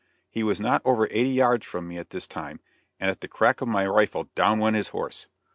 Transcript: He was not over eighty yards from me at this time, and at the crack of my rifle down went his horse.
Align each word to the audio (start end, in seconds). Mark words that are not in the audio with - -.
He 0.31 0.41
was 0.41 0.59
not 0.59 0.81
over 0.83 1.07
eighty 1.11 1.29
yards 1.29 1.63
from 1.63 1.87
me 1.87 1.99
at 1.99 2.09
this 2.09 2.25
time, 2.25 2.59
and 2.99 3.11
at 3.11 3.21
the 3.21 3.27
crack 3.27 3.61
of 3.61 3.67
my 3.67 3.85
rifle 3.85 4.23
down 4.33 4.57
went 4.57 4.75
his 4.75 4.87
horse. 4.87 5.27